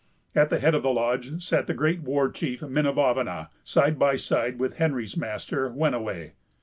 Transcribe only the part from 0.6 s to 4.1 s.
of the lodge sat the great war chief Minavavana, side